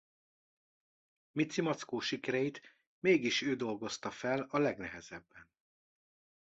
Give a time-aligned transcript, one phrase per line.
[1.33, 5.47] Micimackó sikereit mégis ő dolgozta fel a legnehezebben.